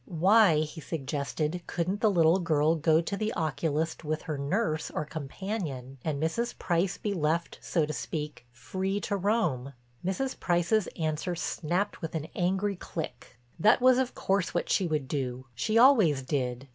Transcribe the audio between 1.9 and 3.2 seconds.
the little girl go to